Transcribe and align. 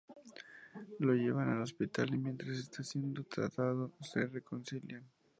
Lo 0.97 1.13
llevan 1.13 1.49
al 1.49 1.61
hospital 1.61 2.11
y 2.15 2.17
mientras 2.17 2.57
está 2.57 2.81
siendo 2.83 3.23
tratado 3.23 3.91
se 3.99 4.25
reconcilian. 4.25 5.03